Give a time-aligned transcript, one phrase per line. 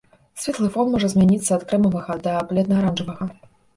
[0.43, 3.29] Светлы фон можа змяняцца ад крэмавага да бледна-аранжавага.